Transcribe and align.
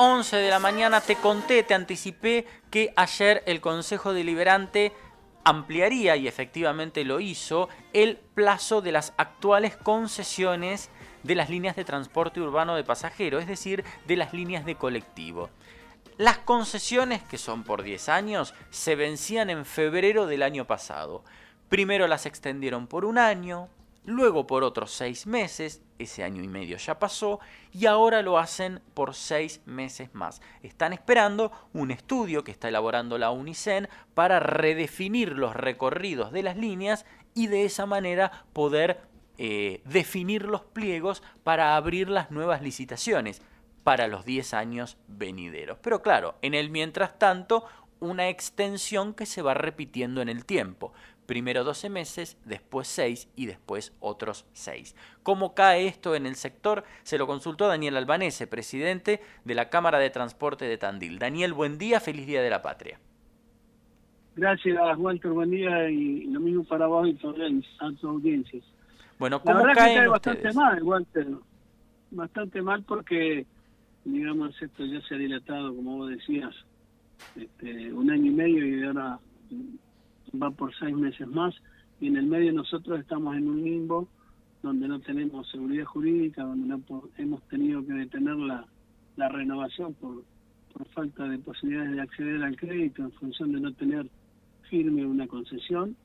11 0.00 0.36
de 0.36 0.48
la 0.48 0.60
mañana 0.60 1.00
te 1.00 1.16
conté, 1.16 1.64
te 1.64 1.74
anticipé 1.74 2.46
que 2.70 2.92
ayer 2.94 3.42
el 3.46 3.60
Consejo 3.60 4.12
Deliberante 4.12 4.92
ampliaría, 5.42 6.14
y 6.14 6.28
efectivamente 6.28 7.02
lo 7.02 7.18
hizo, 7.18 7.68
el 7.92 8.16
plazo 8.16 8.80
de 8.80 8.92
las 8.92 9.12
actuales 9.16 9.76
concesiones 9.76 10.90
de 11.24 11.34
las 11.34 11.50
líneas 11.50 11.74
de 11.74 11.84
transporte 11.84 12.40
urbano 12.40 12.76
de 12.76 12.84
pasajeros, 12.84 13.42
es 13.42 13.48
decir, 13.48 13.82
de 14.06 14.14
las 14.14 14.32
líneas 14.32 14.64
de 14.64 14.76
colectivo. 14.76 15.50
Las 16.16 16.38
concesiones, 16.38 17.24
que 17.24 17.36
son 17.36 17.64
por 17.64 17.82
10 17.82 18.08
años, 18.08 18.54
se 18.70 18.94
vencían 18.94 19.50
en 19.50 19.64
febrero 19.64 20.26
del 20.26 20.44
año 20.44 20.64
pasado. 20.64 21.24
Primero 21.68 22.06
las 22.06 22.24
extendieron 22.24 22.86
por 22.86 23.04
un 23.04 23.18
año, 23.18 23.68
luego 24.08 24.46
por 24.46 24.64
otros 24.64 24.90
seis 24.90 25.26
meses, 25.26 25.82
ese 25.98 26.24
año 26.24 26.42
y 26.42 26.48
medio 26.48 26.76
ya 26.78 26.98
pasó, 26.98 27.40
y 27.72 27.86
ahora 27.86 28.22
lo 28.22 28.38
hacen 28.38 28.80
por 28.94 29.14
seis 29.14 29.60
meses 29.66 30.14
más. 30.14 30.40
Están 30.62 30.92
esperando 30.92 31.52
un 31.72 31.90
estudio 31.90 32.42
que 32.42 32.50
está 32.50 32.68
elaborando 32.68 33.18
la 33.18 33.30
UNICEN 33.30 33.88
para 34.14 34.40
redefinir 34.40 35.32
los 35.32 35.54
recorridos 35.54 36.32
de 36.32 36.42
las 36.42 36.56
líneas 36.56 37.04
y 37.34 37.46
de 37.46 37.64
esa 37.64 37.86
manera 37.86 38.44
poder 38.52 39.00
eh, 39.36 39.82
definir 39.84 40.44
los 40.44 40.62
pliegos 40.62 41.22
para 41.44 41.76
abrir 41.76 42.08
las 42.08 42.30
nuevas 42.30 42.62
licitaciones 42.62 43.42
para 43.84 44.08
los 44.08 44.24
10 44.24 44.54
años 44.54 44.96
venideros. 45.06 45.78
Pero 45.80 46.02
claro, 46.02 46.34
en 46.42 46.54
el 46.54 46.70
mientras 46.70 47.18
tanto, 47.18 47.64
una 48.00 48.28
extensión 48.28 49.14
que 49.14 49.26
se 49.26 49.42
va 49.42 49.54
repitiendo 49.54 50.20
en 50.22 50.28
el 50.28 50.44
tiempo. 50.44 50.92
Primero 51.28 51.62
12 51.62 51.90
meses, 51.90 52.38
después 52.46 52.88
6 52.88 53.28
y 53.36 53.44
después 53.44 53.94
otros 54.00 54.46
6. 54.52 54.96
¿Cómo 55.22 55.54
cae 55.54 55.86
esto 55.86 56.14
en 56.14 56.24
el 56.24 56.36
sector? 56.36 56.84
Se 57.02 57.18
lo 57.18 57.26
consultó 57.26 57.68
Daniel 57.68 57.98
Albanese, 57.98 58.46
presidente 58.46 59.20
de 59.44 59.54
la 59.54 59.68
Cámara 59.68 59.98
de 59.98 60.08
Transporte 60.08 60.64
de 60.64 60.78
Tandil. 60.78 61.18
Daniel, 61.18 61.52
buen 61.52 61.76
día, 61.76 62.00
feliz 62.00 62.26
Día 62.26 62.40
de 62.40 62.48
la 62.48 62.62
Patria. 62.62 62.98
Gracias, 64.36 64.78
Walter, 64.96 65.30
buen 65.32 65.50
día 65.50 65.90
y 65.90 66.24
lo 66.28 66.40
mismo 66.40 66.64
para 66.64 66.86
vos 66.86 67.06
y 67.06 67.10
a 67.10 67.92
tu 68.00 68.08
audiencia. 68.08 68.62
Bueno, 69.18 69.42
¿cómo 69.42 69.66
la 69.66 69.74
caen 69.74 70.04
que 70.04 70.08
bastante 70.08 70.52
mal, 70.54 70.82
Walter. 70.82 71.26
Bastante 72.10 72.62
mal 72.62 72.82
porque, 72.84 73.44
digamos, 74.06 74.62
esto 74.62 74.82
ya 74.86 75.02
se 75.02 75.14
ha 75.14 75.18
dilatado, 75.18 75.76
como 75.76 75.98
vos 75.98 76.08
decías, 76.08 76.54
este, 77.36 77.92
un 77.92 78.10
año 78.10 78.30
y 78.30 78.34
medio 78.34 78.66
y 78.66 78.82
ahora 78.84 79.18
va 80.40 80.50
por 80.50 80.74
seis 80.76 80.94
meses 80.96 81.26
más 81.26 81.54
y 82.00 82.06
en 82.06 82.16
el 82.16 82.26
medio 82.26 82.52
nosotros 82.52 83.00
estamos 83.00 83.36
en 83.36 83.48
un 83.48 83.62
limbo 83.62 84.08
donde 84.62 84.88
no 84.88 85.00
tenemos 85.00 85.48
seguridad 85.50 85.84
jurídica, 85.84 86.42
donde 86.44 86.66
no 86.66 87.02
hemos 87.16 87.42
tenido 87.48 87.84
que 87.84 87.92
detener 87.92 88.36
la, 88.36 88.66
la 89.16 89.28
renovación 89.28 89.94
por, 89.94 90.24
por 90.72 90.86
falta 90.88 91.28
de 91.28 91.38
posibilidades 91.38 91.92
de 91.92 92.00
acceder 92.00 92.42
al 92.42 92.56
crédito 92.56 93.02
en 93.02 93.12
función 93.12 93.52
de 93.52 93.60
no 93.60 93.72
tener 93.72 94.08
firme 94.68 95.06
una 95.06 95.26
concesión. 95.26 95.96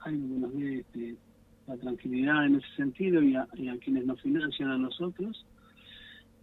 Hay 0.00 0.14
unos 0.14 0.52
este, 0.54 1.16
la 1.66 1.76
tranquilidad 1.76 2.46
en 2.46 2.56
ese 2.56 2.74
sentido 2.76 3.22
y 3.22 3.36
a, 3.36 3.46
y 3.54 3.68
a 3.68 3.76
quienes 3.78 4.06
nos 4.06 4.20
financian 4.20 4.70
a 4.70 4.78
nosotros 4.78 5.44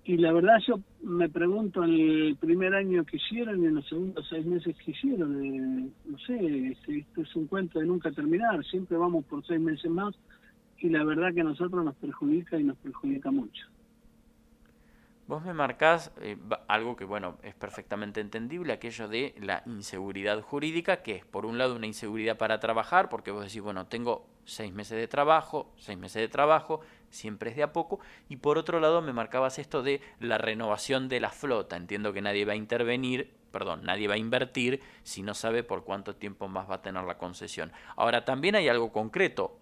y 0.08 0.16
la 0.16 0.31
verdad 0.31 0.55
yo 0.66 0.80
me 1.03 1.27
pregunto 1.27 1.83
en 1.83 1.91
el 1.91 2.38
primer 2.38 2.73
año 2.73 3.03
que 3.03 3.17
hicieron 3.17 3.61
y 3.61 3.66
en 3.66 3.75
los 3.75 3.88
segundos 3.89 4.25
seis 4.30 4.45
meses 4.45 4.73
que 4.77 4.91
hicieron, 4.91 5.44
eh, 5.44 5.89
no 6.05 6.17
sé, 6.19 6.69
este, 6.69 7.05
es 7.17 7.36
un 7.36 7.45
cuento 7.47 7.80
de 7.80 7.86
nunca 7.86 8.09
terminar, 8.11 8.64
siempre 8.64 8.95
vamos 8.95 9.25
por 9.25 9.45
seis 9.45 9.59
meses 9.59 9.91
más 9.91 10.16
y 10.80 10.88
la 10.88 11.03
verdad 11.03 11.33
que 11.33 11.41
a 11.41 11.44
nosotros 11.44 11.83
nos 11.83 11.95
perjudica 11.95 12.58
y 12.58 12.64
nos 12.64 12.77
perjudica 12.77 13.31
mucho. 13.31 13.66
Vos 15.28 15.44
me 15.44 15.53
marcás 15.53 16.11
eh, 16.22 16.38
algo 16.70 16.95
que, 16.95 17.03
bueno, 17.03 17.38
es 17.44 17.53
perfectamente 17.53 18.22
entendible, 18.22 18.72
aquello 18.72 19.09
de 19.09 19.36
la 19.42 19.61
inseguridad 19.66 20.42
jurídica, 20.42 21.03
que 21.03 21.16
es 21.16 21.25
por 21.25 21.45
un 21.45 21.58
lado 21.58 21.75
una 21.75 21.86
inseguridad 21.86 22.38
para 22.38 22.61
trabajar, 22.61 23.09
porque 23.09 23.31
vos 23.31 23.44
decís, 23.44 23.61
bueno, 23.61 23.88
tengo 23.88 24.25
seis 24.45 24.71
meses 24.71 24.98
de 24.98 25.10
trabajo, 25.10 25.73
seis 25.76 25.98
meses 25.98 26.21
de 26.21 26.30
trabajo, 26.30 26.80
siempre 27.10 27.49
es 27.49 27.58
de 27.58 27.64
a 27.64 27.73
poco, 27.73 27.99
y 28.30 28.38
por 28.38 28.58
otro 28.58 28.80
lado 28.80 29.02
me 29.02 29.11
marcabas 29.11 29.60
esto 29.60 29.83
de 29.83 29.99
la 30.21 30.38
renovación 30.38 31.10
de 31.10 31.20
la 31.20 31.30
flota, 31.30 31.76
entiendo 31.76 32.14
que 32.14 32.21
nadie 32.21 32.45
va 32.45 32.54
a 32.54 32.55
intervenir 32.55 33.36
perdón, 33.52 33.82
nadie 33.83 34.08
va 34.08 34.14
a 34.14 34.17
invertir 34.17 34.82
si 35.04 35.23
no 35.23 35.33
sabe 35.33 35.64
por 35.64 35.83
cuánto 35.83 36.15
tiempo 36.15 36.48
más 36.48 36.70
va 36.70 36.76
a 36.76 36.82
tener 36.83 37.04
la 37.05 37.17
concesión. 37.17 37.71
Ahora, 37.95 38.23
también 38.23 38.55
hay 38.55 38.70
algo 38.70 38.92
concreto. 38.92 39.58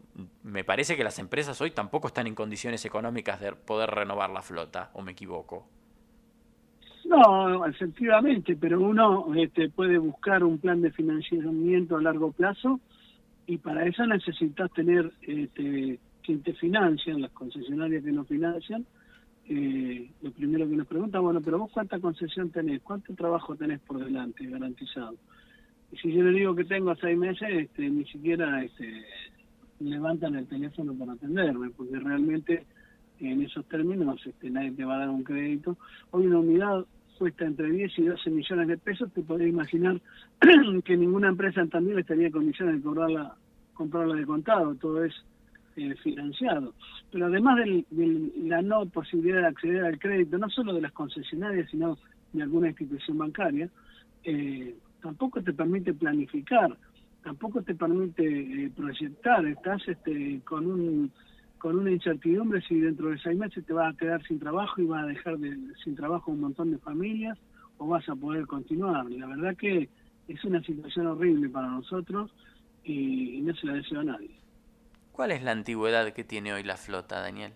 Me 0.46 0.64
parece 0.64 0.96
que 0.96 1.04
las 1.04 1.18
empresas 1.18 1.60
hoy 1.60 1.72
tampoco 1.72 2.08
están 2.08 2.28
en 2.28 2.36
condiciones 2.36 2.86
económicas 2.86 3.42
de 3.42 3.54
poder 3.54 3.90
renovar 3.90 4.30
la 4.30 4.44
flota, 4.44 4.92
¿o 4.94 5.02
me 5.02 5.14
equivoco? 5.14 5.68
No, 7.06 7.66
efectivamente, 7.66 8.56
pero 8.56 8.80
uno 8.80 9.34
este, 9.36 9.70
puede 9.70 9.98
buscar 9.98 10.44
un 10.44 10.60
plan 10.60 10.82
de 10.84 10.92
financiamiento 10.92 11.98
a 11.98 12.02
largo 12.02 12.32
plazo 12.32 12.80
y 13.48 13.58
para 13.58 13.88
eso 13.88 14.06
necesitas 14.06 14.72
tener 14.72 15.12
este, 15.24 16.00
quien 16.22 16.44
te 16.44 16.54
financian, 16.54 17.22
las 17.22 17.32
concesionarias 17.32 18.04
que 18.04 18.12
nos 18.12 18.28
financian, 18.28 18.86
eh, 19.48 20.12
lo 20.22 20.30
primero 20.30 20.70
que 20.70 20.76
nos 20.76 20.86
pregunta, 20.86 21.20
bueno, 21.22 21.42
pero 21.42 21.58
vos 21.58 21.72
cuánta 21.72 22.00
concesión 22.00 22.52
tenés, 22.52 22.84
cuánto 22.84 23.16
trabajo 23.16 23.56
tenés 23.56 23.80
por 23.80 23.98
delante 23.98 24.46
garantizado. 24.46 25.16
Y 25.92 25.98
si 25.98 26.14
yo 26.14 26.24
le 26.24 26.38
digo 26.38 26.54
que 26.54 26.66
tengo 26.66 26.96
seis 26.98 27.18
meses, 27.18 27.50
este, 27.50 27.90
ni 27.90 28.06
siquiera 28.06 28.64
este, 28.64 29.06
levantan 29.80 30.36
el 30.36 30.48
teléfono 30.48 30.94
para 30.94 31.14
atenderme, 31.14 31.70
porque 31.72 32.00
realmente 32.00 32.66
en 33.20 33.42
esos 33.42 33.66
términos 33.66 34.22
este, 34.26 34.50
nadie 34.50 34.72
te 34.72 34.86
va 34.86 34.96
a 34.96 35.00
dar 35.00 35.10
un 35.10 35.24
crédito. 35.24 35.78
Hoy 36.12 36.28
una 36.28 36.40
unidad 36.40 36.86
cuesta 37.18 37.46
entre 37.46 37.72
10 37.72 38.00
y 38.00 38.04
12 38.04 38.30
millones 38.30 38.68
de 38.68 38.78
pesos, 38.78 39.12
te 39.14 39.22
podés 39.22 39.48
imaginar 39.48 40.02
que 40.84 40.98
ninguna 40.98 41.30
empresa 41.30 41.62
en 41.62 41.70
Tandil 41.70 42.00
estaría 42.00 42.28
en 42.28 42.34
condiciones 42.34 42.76
de 42.76 42.82
cobrarla, 42.82 43.36
comprarla 43.74 44.16
de 44.16 44.26
contado, 44.26 44.76
todo 44.76 45.04
es 45.04 45.14
eh, 45.78 45.96
financiado. 46.04 46.74
Pero 47.12 47.28
además 47.28 47.58
de 47.58 48.34
la 48.44 48.62
no 48.62 48.86
posibilidad 48.88 49.42
de 49.42 49.48
acceder 49.48 49.84
al 49.86 50.00
crédito, 50.00 50.38
no 50.38 50.50
solo 50.50 50.74
de 50.74 50.82
las 50.82 50.92
concesionarias, 50.92 51.70
sino 51.70 51.98
de 52.34 52.44
alguna 52.44 52.70
institución 52.70 53.18
bancaria, 53.18 53.70
eh, 54.24 54.76
tampoco 55.02 55.42
te 55.42 55.54
permite 55.54 55.94
planificar, 55.94 56.76
tampoco 57.26 57.64
te 57.64 57.74
permite 57.74 58.24
eh, 58.24 58.72
proyectar. 58.76 59.44
Estás 59.48 59.82
este, 59.88 60.40
con 60.46 60.68
un 60.68 61.12
con 61.58 61.80
una 61.80 61.90
incertidumbre 61.90 62.62
si 62.62 62.80
dentro 62.80 63.10
de 63.10 63.18
seis 63.18 63.36
meses 63.36 63.66
te 63.66 63.74
vas 63.74 63.92
a 63.92 63.98
quedar 63.98 64.22
sin 64.28 64.40
trabajo 64.40 64.80
y 64.80 64.86
vas 64.86 65.04
a 65.04 65.08
dejar 65.08 65.40
de, 65.40 65.58
sin 65.84 65.96
trabajo 65.96 66.30
un 66.30 66.42
montón 66.42 66.70
de 66.70 66.78
familias 66.78 67.40
o 67.80 67.88
vas 67.88 68.08
a 68.08 68.16
poder 68.16 68.46
continuar. 68.46 69.10
La 69.10 69.26
verdad 69.26 69.58
que 69.58 69.90
es 70.28 70.46
una 70.46 70.62
situación 70.62 71.08
horrible 71.08 71.50
para 71.50 71.68
nosotros 71.68 72.32
y 72.84 73.42
no 73.42 73.56
se 73.56 73.66
la 73.66 73.74
deseo 73.74 74.02
a 74.02 74.04
nadie. 74.04 74.40
¿Cuál 75.12 75.32
es 75.32 75.42
la 75.42 75.54
antigüedad 75.54 76.14
que 76.14 76.24
tiene 76.24 76.54
hoy 76.54 76.62
la 76.62 76.78
flota, 76.78 77.20
Daniel? 77.20 77.54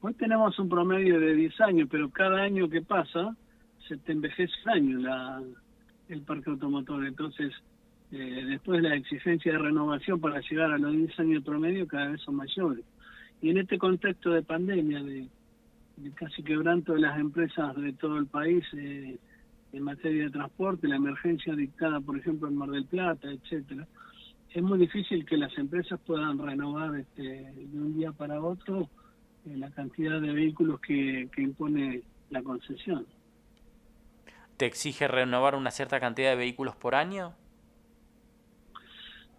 Hoy 0.00 0.14
tenemos 0.14 0.58
un 0.58 0.70
promedio 0.70 1.20
de 1.20 1.34
10 1.34 1.60
años, 1.60 1.88
pero 1.90 2.08
cada 2.08 2.40
año 2.40 2.70
que 2.70 2.80
pasa 2.80 3.36
se 3.86 3.98
te 3.98 4.12
envejece 4.12 4.54
un 4.64 4.70
año 4.70 4.98
la, 5.00 5.42
el 6.08 6.22
parque 6.22 6.48
automotor. 6.48 7.04
Entonces, 7.04 7.52
eh, 8.10 8.44
después 8.46 8.82
la 8.82 8.94
exigencia 8.94 9.52
de 9.52 9.58
renovación 9.58 10.20
para 10.20 10.40
llegar 10.40 10.72
a 10.72 10.78
los 10.78 10.92
10 10.92 11.20
años 11.20 11.44
promedio 11.44 11.86
cada 11.86 12.08
vez 12.08 12.20
son 12.22 12.36
mayores. 12.36 12.84
Y 13.40 13.50
en 13.50 13.58
este 13.58 13.78
contexto 13.78 14.30
de 14.30 14.42
pandemia, 14.42 15.02
de, 15.02 15.28
casi 16.14 16.42
quebranto 16.42 16.94
de 16.94 17.00
las 17.00 17.18
empresas 17.18 17.76
de 17.76 17.92
todo 17.92 18.18
el 18.18 18.26
país 18.26 18.64
eh, 18.76 19.18
en 19.72 19.82
materia 19.82 20.24
de 20.24 20.30
transporte, 20.30 20.88
la 20.88 20.96
emergencia 20.96 21.54
dictada, 21.54 22.00
por 22.00 22.18
ejemplo, 22.18 22.48
en 22.48 22.56
Mar 22.56 22.70
del 22.70 22.86
Plata, 22.86 23.30
etcétera, 23.30 23.86
es 24.50 24.62
muy 24.62 24.78
difícil 24.78 25.26
que 25.26 25.36
las 25.36 25.56
empresas 25.58 26.00
puedan 26.06 26.38
renovar 26.38 26.96
este, 26.96 27.22
de 27.22 27.78
un 27.78 27.98
día 27.98 28.12
para 28.12 28.40
otro 28.40 28.88
eh, 29.44 29.56
la 29.56 29.70
cantidad 29.70 30.20
de 30.20 30.32
vehículos 30.32 30.80
que 30.80 31.28
impone 31.36 32.02
la 32.30 32.42
concesión. 32.42 33.06
¿Te 34.56 34.66
exige 34.66 35.06
renovar 35.06 35.54
una 35.54 35.70
cierta 35.70 36.00
cantidad 36.00 36.30
de 36.30 36.36
vehículos 36.36 36.74
por 36.74 36.94
año? 36.94 37.34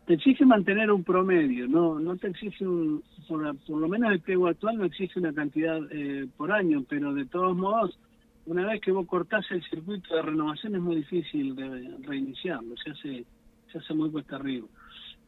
Exige 0.10 0.44
mantener 0.44 0.92
un 0.92 1.04
promedio, 1.04 1.68
no 1.68 2.00
no 2.00 2.18
te 2.18 2.30
exige 2.30 2.68
un, 2.68 3.04
por, 3.28 3.56
lo 3.70 3.88
menos 3.88 4.12
el 4.12 4.20
pliego 4.22 4.48
actual 4.48 4.78
no 4.80 4.86
exige 4.86 5.20
una 5.20 5.32
cantidad 5.32 5.80
eh, 5.92 6.28
por 6.36 6.52
año, 6.52 6.84
pero 6.90 7.14
de 7.14 7.28
todos 7.28 7.56
modos, 7.56 8.00
una 8.48 8.66
vez 8.66 8.82
que 8.82 8.92
vos 8.92 9.06
cortás 9.06 9.46
el 9.52 9.64
circuito 9.64 10.16
de 10.16 10.24
renovación 10.24 10.74
es 10.74 10.82
muy 10.82 10.96
difícil 10.96 11.56
de 11.56 11.96
reiniciarlo, 12.02 12.76
se 12.84 12.90
hace, 12.90 13.26
se 13.72 13.78
hace 13.78 13.94
muy 13.94 14.10
cuesta 14.10 14.38
arriba. 14.38 14.66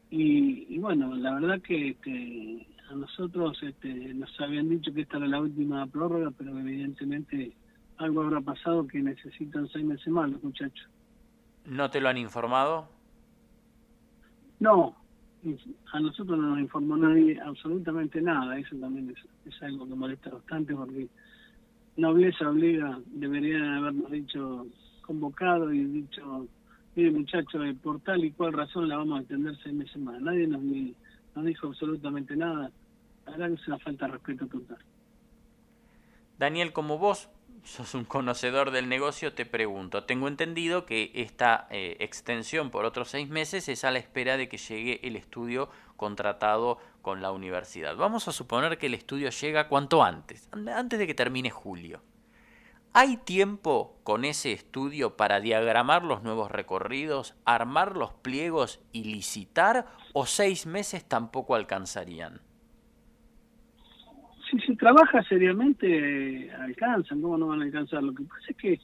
Y, 0.09 0.79
bueno, 0.79 1.15
la 1.15 1.35
verdad 1.35 1.61
que, 1.61 1.95
a 2.89 2.95
nosotros 2.95 3.61
este, 3.61 4.15
nos 4.15 4.29
habían 4.41 4.67
dicho 4.67 4.91
que 4.91 5.01
esta 5.01 5.17
era 5.17 5.27
la 5.27 5.41
última 5.41 5.85
prórroga, 5.85 6.31
pero 6.35 6.57
evidentemente 6.57 7.51
algo 7.97 8.23
habrá 8.23 8.41
pasado 8.41 8.87
que 8.87 8.99
necesitan 8.99 9.69
seis 9.69 9.85
meses 9.85 10.07
más 10.07 10.29
los 10.29 10.43
muchachos. 10.43 10.89
¿No 11.65 11.91
te 11.91 12.01
lo 12.01 12.09
han 12.09 12.17
informado? 12.17 12.89
No, 14.61 14.95
a 15.91 15.99
nosotros 15.99 16.37
no 16.37 16.51
nos 16.51 16.59
informó 16.59 16.95
nadie 16.95 17.41
absolutamente 17.41 18.21
nada. 18.21 18.59
Eso 18.59 18.75
también 18.75 19.11
es, 19.45 19.63
algo 19.63 19.87
que 19.87 19.95
molesta 19.95 20.29
bastante 20.29 20.75
porque 20.75 21.07
nobleza 21.97 22.47
obliga, 22.47 22.99
deberían 23.07 23.63
habernos 23.63 24.11
dicho, 24.11 24.67
convocado 25.01 25.73
y 25.73 25.83
dicho, 25.85 26.47
mire 26.95 27.09
muchachos, 27.09 27.75
por 27.81 28.01
tal 28.01 28.23
y 28.23 28.31
cual 28.33 28.53
razón 28.53 28.87
la 28.87 28.97
vamos 28.97 29.17
a 29.17 29.21
extender 29.21 29.57
seis 29.63 29.73
meses 29.73 29.97
más. 29.97 30.21
Nadie 30.21 30.45
nos, 30.45 30.61
nos 30.61 31.45
dijo 31.45 31.67
absolutamente 31.67 32.35
nada. 32.35 32.71
La 33.25 33.31
verdad 33.31 33.47
que 33.47 33.53
es 33.55 33.67
una 33.67 33.79
falta 33.79 34.05
de 34.05 34.11
respeto 34.11 34.45
total. 34.45 34.77
Daniel, 36.37 36.71
como 36.71 36.99
vos 36.99 37.31
sos 37.63 37.93
un 37.93 38.05
conocedor 38.05 38.71
del 38.71 38.89
negocio, 38.89 39.33
te 39.33 39.45
pregunto, 39.45 40.03
tengo 40.03 40.27
entendido 40.27 40.85
que 40.85 41.11
esta 41.13 41.67
eh, 41.69 41.97
extensión 41.99 42.71
por 42.71 42.85
otros 42.85 43.09
seis 43.09 43.29
meses 43.29 43.69
es 43.69 43.83
a 43.83 43.91
la 43.91 43.99
espera 43.99 44.37
de 44.37 44.49
que 44.49 44.57
llegue 44.57 44.99
el 45.03 45.15
estudio 45.15 45.69
contratado 45.95 46.79
con 47.01 47.21
la 47.21 47.31
universidad. 47.31 47.95
Vamos 47.95 48.27
a 48.27 48.31
suponer 48.31 48.77
que 48.77 48.87
el 48.87 48.93
estudio 48.93 49.29
llega 49.29 49.67
cuanto 49.67 50.03
antes, 50.03 50.49
antes 50.51 50.99
de 50.99 51.07
que 51.07 51.13
termine 51.13 51.49
julio. 51.49 52.01
¿Hay 52.93 53.15
tiempo 53.15 53.95
con 54.03 54.25
ese 54.25 54.51
estudio 54.51 55.15
para 55.15 55.39
diagramar 55.39 56.03
los 56.03 56.23
nuevos 56.23 56.51
recorridos, 56.51 57.35
armar 57.45 57.95
los 57.95 58.11
pliegos 58.11 58.81
y 58.91 59.05
licitar 59.05 59.85
o 60.11 60.25
seis 60.25 60.65
meses 60.65 61.05
tampoco 61.05 61.55
alcanzarían? 61.55 62.41
Si 64.51 64.59
se 64.59 64.75
trabaja 64.75 65.23
seriamente, 65.23 66.51
alcanzan, 66.51 67.21
¿cómo 67.21 67.37
no 67.37 67.47
van 67.47 67.61
a 67.61 67.63
alcanzar? 67.63 68.03
Lo 68.03 68.13
que 68.13 68.23
pasa 68.23 68.47
es 68.49 68.57
que 68.57 68.79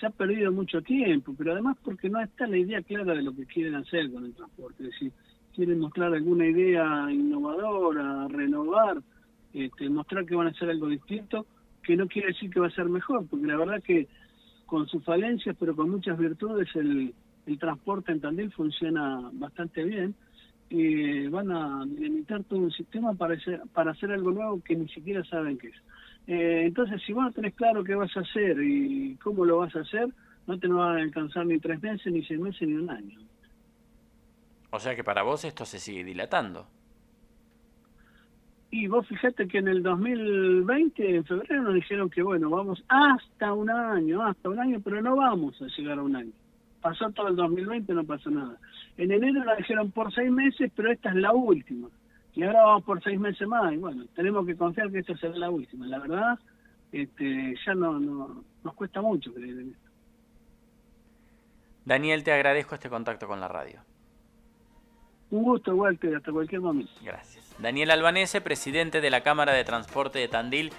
se 0.00 0.06
ha 0.06 0.10
perdido 0.10 0.50
mucho 0.50 0.82
tiempo, 0.82 1.32
pero 1.38 1.52
además 1.52 1.76
porque 1.84 2.10
no 2.10 2.20
está 2.20 2.44
la 2.48 2.58
idea 2.58 2.82
clara 2.82 3.14
de 3.14 3.22
lo 3.22 3.32
que 3.32 3.46
quieren 3.46 3.76
hacer 3.76 4.10
con 4.10 4.24
el 4.24 4.34
transporte. 4.34 4.82
Es 4.82 4.90
decir, 4.90 5.12
quieren 5.54 5.78
mostrar 5.78 6.12
alguna 6.12 6.46
idea 6.46 7.06
innovadora, 7.08 8.26
renovar, 8.26 9.00
este, 9.54 9.88
mostrar 9.88 10.26
que 10.26 10.34
van 10.34 10.48
a 10.48 10.50
hacer 10.50 10.70
algo 10.70 10.88
distinto, 10.88 11.46
que 11.84 11.94
no 11.94 12.08
quiere 12.08 12.28
decir 12.28 12.50
que 12.50 12.58
va 12.58 12.66
a 12.66 12.70
ser 12.70 12.86
mejor, 12.86 13.24
porque 13.28 13.46
la 13.46 13.56
verdad 13.56 13.80
que 13.80 14.08
con 14.66 14.88
sus 14.88 15.04
falencias, 15.04 15.54
pero 15.56 15.76
con 15.76 15.88
muchas 15.88 16.18
virtudes, 16.18 16.68
el, 16.74 17.14
el 17.46 17.58
transporte 17.60 18.10
en 18.10 18.20
Tandil 18.20 18.50
funciona 18.50 19.30
bastante 19.34 19.84
bien 19.84 20.16
eh, 20.74 21.28
van 21.28 21.50
a 21.50 21.84
limitar 21.84 22.42
todo 22.44 22.60
un 22.60 22.70
sistema 22.70 23.12
para 23.12 23.34
hacer, 23.34 23.60
para 23.74 23.90
hacer 23.90 24.10
algo 24.10 24.30
nuevo 24.30 24.62
que 24.62 24.74
ni 24.74 24.88
siquiera 24.88 25.22
saben 25.24 25.58
qué 25.58 25.68
es. 25.68 25.76
Eh, 26.26 26.62
entonces, 26.64 27.02
si 27.04 27.12
vos 27.12 27.24
no 27.24 27.32
tenés 27.32 27.54
claro 27.54 27.84
qué 27.84 27.94
vas 27.94 28.16
a 28.16 28.20
hacer 28.20 28.56
y 28.62 29.16
cómo 29.16 29.44
lo 29.44 29.58
vas 29.58 29.76
a 29.76 29.80
hacer, 29.80 30.08
no 30.46 30.58
te 30.58 30.68
va 30.68 30.92
a 30.92 30.96
alcanzar 30.96 31.44
ni 31.44 31.58
tres 31.58 31.82
meses, 31.82 32.10
ni 32.10 32.24
seis 32.24 32.40
meses, 32.40 32.66
ni 32.66 32.74
un 32.74 32.88
año. 32.88 33.18
O 34.70 34.80
sea 34.80 34.96
que 34.96 35.04
para 35.04 35.22
vos 35.22 35.44
esto 35.44 35.66
se 35.66 35.78
sigue 35.78 36.04
dilatando. 36.04 36.66
Y 38.70 38.86
vos 38.86 39.06
fijate 39.06 39.46
que 39.46 39.58
en 39.58 39.68
el 39.68 39.82
2020, 39.82 41.16
en 41.16 41.24
febrero, 41.26 41.62
nos 41.64 41.74
dijeron 41.74 42.08
que, 42.08 42.22
bueno, 42.22 42.48
vamos 42.48 42.82
hasta 42.88 43.52
un 43.52 43.68
año, 43.68 44.24
hasta 44.24 44.48
un 44.48 44.58
año, 44.58 44.80
pero 44.82 45.02
no 45.02 45.16
vamos 45.16 45.60
a 45.60 45.66
llegar 45.66 45.98
a 45.98 46.02
un 46.02 46.16
año. 46.16 46.32
Pasó 46.82 47.10
todo 47.12 47.28
el 47.28 47.36
2020, 47.36 47.94
no 47.94 48.04
pasó 48.04 48.28
nada. 48.28 48.58
En 48.96 49.12
enero 49.12 49.44
la 49.44 49.54
dijeron 49.54 49.90
por 49.92 50.12
seis 50.12 50.30
meses, 50.30 50.70
pero 50.74 50.90
esta 50.90 51.10
es 51.10 51.14
la 51.14 51.32
última. 51.32 51.88
Y 52.34 52.42
ahora 52.42 52.64
vamos 52.64 52.84
por 52.84 53.02
seis 53.02 53.18
meses 53.18 53.46
más. 53.46 53.72
Y 53.72 53.76
bueno, 53.76 54.04
tenemos 54.14 54.44
que 54.44 54.56
confiar 54.56 54.90
que 54.90 54.98
esta 54.98 55.16
será 55.16 55.36
la 55.36 55.50
última. 55.50 55.86
La 55.86 56.00
verdad, 56.00 56.38
este, 56.90 57.54
ya 57.64 57.74
no, 57.74 58.00
no 58.00 58.44
nos 58.64 58.74
cuesta 58.74 59.00
mucho 59.00 59.32
creer 59.32 59.60
en 59.60 59.70
esto. 59.70 59.90
Daniel, 61.84 62.24
te 62.24 62.32
agradezco 62.32 62.74
este 62.74 62.88
contacto 62.88 63.26
con 63.26 63.40
la 63.40 63.48
radio. 63.48 63.80
Un 65.30 65.44
gusto, 65.44 65.74
Walter, 65.74 66.16
hasta 66.16 66.30
cualquier 66.30 66.60
momento. 66.60 66.92
Gracias. 67.02 67.54
Daniel 67.58 67.90
Albanese, 67.90 68.40
presidente 68.40 69.00
de 69.00 69.10
la 69.10 69.22
Cámara 69.22 69.52
de 69.52 69.64
Transporte 69.64 70.18
de 70.18 70.28
Tandil. 70.28 70.72